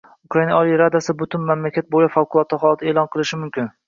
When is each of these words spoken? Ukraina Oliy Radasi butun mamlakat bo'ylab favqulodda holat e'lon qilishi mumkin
Ukraina 0.27 0.53
Oliy 0.59 0.77
Radasi 0.81 1.13
butun 1.19 1.43
mamlakat 1.49 1.91
bo'ylab 1.97 2.13
favqulodda 2.15 2.59
holat 2.65 2.87
e'lon 2.93 3.11
qilishi 3.17 3.39
mumkin 3.43 3.71